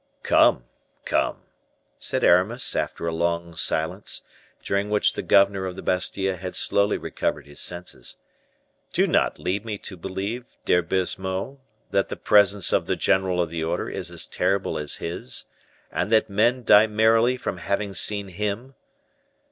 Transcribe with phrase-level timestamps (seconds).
[0.23, 0.63] "Come,
[1.05, 1.43] come,"
[1.99, 4.23] said Aramis, after a long silence,
[4.63, 8.17] during which the governor of the Bastile had slowly recovered his senses,
[8.93, 11.59] "do not lead me to believe, dear Baisemeaux,
[11.91, 15.45] that the presence of the general of the order is as terrible as His,
[15.91, 18.73] and that men die merely from having seen Him.